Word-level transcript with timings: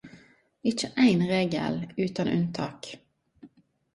Ikkje 0.69 0.87
ein 1.03 1.21
regel 1.31 1.77
utan 2.05 2.31
unntak. 2.37 2.91